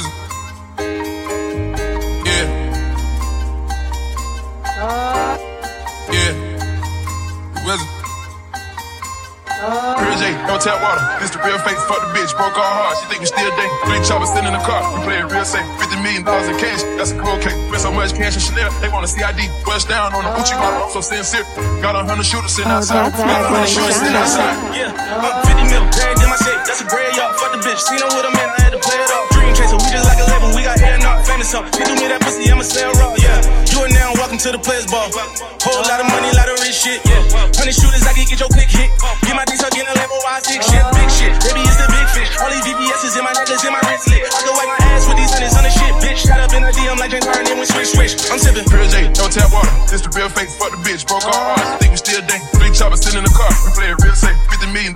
[0.00, 0.08] cause.
[2.26, 2.46] Yeah.
[4.64, 5.38] Uh.
[6.12, 6.32] Yeah.
[7.64, 7.90] Where's it?
[9.58, 11.02] Uh, Pure J, don't tap water.
[11.18, 12.94] This the real face, fuck the bitch, broke all hard.
[13.02, 13.74] She think we still dating.
[13.90, 14.86] Three choppers sitting in the car.
[14.94, 15.66] We play it real safe.
[15.82, 17.58] Fifty million dollars in cash, that's a cold cake.
[17.66, 19.50] Spent so much cash in Chanel, they want a CID.
[19.66, 20.86] Bust down on the Gucci uh, model.
[20.86, 21.42] I'm so sincere.
[21.82, 23.10] Got a hundred shooters sitting oh, outside.
[23.18, 24.54] Got a hundred shooters sitting outside.
[24.78, 26.62] Yeah, uh, fifty mil, dragged in my safe.
[26.62, 27.34] That's a gray yard.
[27.42, 28.48] Fuck the bitch, seen her with a man.
[28.54, 28.97] I had to play
[31.52, 31.72] not up.
[31.72, 33.40] Do me that pussy, I'ma stay raw, yeah.
[33.72, 35.08] You are now welcome to the players ball.
[35.64, 37.24] Whole lot of money, lot of rich shit, yeah.
[37.56, 38.90] Honey shooters, I can get your pick hit.
[39.24, 41.32] Get my dick suck in a level, I sick shit, big shit.
[41.44, 42.30] Baby, it's the big fish.
[42.40, 44.24] All these VVS's in my necklace, in my wrist lit.
[44.24, 46.20] I can wipe my ass with these hundreds on the shit, bitch.
[46.26, 48.12] Shot up in a DM like James Harden, we switch, switch.
[48.28, 48.66] I'm sipping.
[48.68, 49.72] Pure J, no tap water.
[49.88, 51.80] This the real fake, fuck the bitch, broke our hearts.
[51.80, 52.20] Think we still.
[52.58, 52.87] Three choppers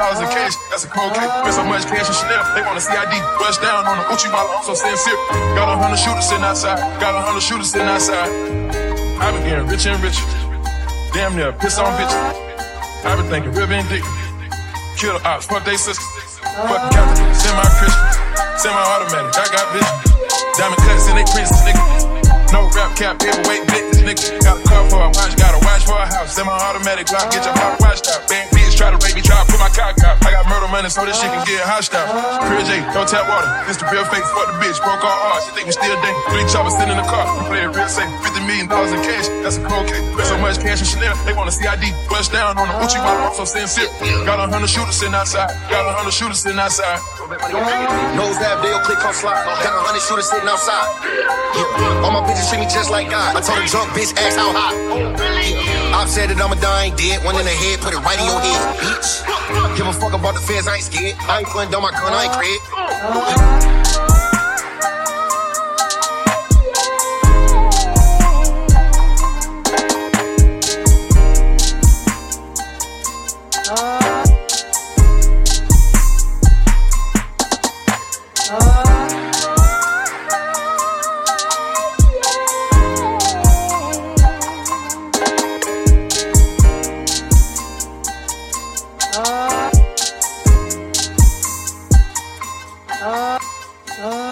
[0.00, 0.32] $50 million in uh-huh.
[0.32, 1.28] cash, that's a cold cake.
[1.28, 3.12] Spent so much cash in Chanel, they want to CID.
[3.36, 5.16] Bust down on the Gucci model, I'm so sincere.
[5.52, 6.80] Got a hundred shooters sitting outside.
[7.00, 8.28] Got a hundred shooters sitting outside.
[9.20, 10.24] I've been getting rich and richer.
[11.12, 12.16] Damn near piss on bitches.
[13.04, 14.06] I've been thinking real vindictive.
[14.96, 16.00] Kill the ops, fuck they sisters.
[16.40, 18.08] Fuck the captain, semi Christian.
[18.56, 19.96] Semi automatic, I got vision.
[20.56, 21.84] Diamond cuts in they princes, nigga.
[22.52, 24.44] No rap cap, heavyweight business, nigga.
[24.44, 26.36] Got a car for a watch, got a watch for a house.
[26.36, 28.28] Semi automatic Glock, get your mouth washed out.
[28.28, 30.16] Bang bitch, try to rape me, try to put my cock out.
[30.24, 32.08] I got murder money, so this shit can get hot hostile.
[32.48, 33.52] Pure J, don't tap water.
[33.68, 34.80] This the real fake, fuck the bitch.
[34.80, 36.16] Broke our hearts, she think we still dating.
[36.32, 37.28] Three choppers sitting in the car.
[37.36, 38.08] We play it real safe.
[38.24, 39.84] $50 million in cash, that's a cold.
[39.84, 41.92] Spent so much cash in Chanel, they want a CID.
[42.08, 43.92] Bust down on the Gucci model, I'm so sincere.
[44.24, 45.52] Got a hundred shooters sitting outside.
[45.68, 47.04] Got a hundred shooters sitting outside.
[48.16, 49.44] Nose half deal, click on slide.
[49.60, 50.88] Got a hundred shooters sitting outside.
[52.04, 53.36] All my bitches treat me just like God.
[53.36, 54.74] I told a drunk bitch, ask how hot.
[55.94, 57.24] I've said that I'm a dying dead.
[57.24, 59.76] One in the head, put it right in your head, bitch.
[59.76, 61.16] Give a fuck about the feds, I ain't scared.
[61.20, 64.29] I ain't putting down my gun, I ain't crazy.